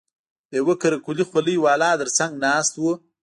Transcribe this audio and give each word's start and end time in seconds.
د 0.49 0.51
يوه 0.59 0.75
قره 0.81 0.97
قلي 1.05 1.23
خولۍ 1.29 1.55
والا 1.63 1.91
تر 2.01 2.09
څنگ 2.17 2.33
ناست 2.45 2.73
و. 2.79 2.83